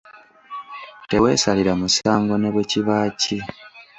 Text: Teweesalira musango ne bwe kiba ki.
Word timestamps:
Teweesalira 1.09 1.73
musango 1.81 2.33
ne 2.37 2.49
bwe 2.53 2.63
kiba 2.71 2.97
ki. 3.21 3.37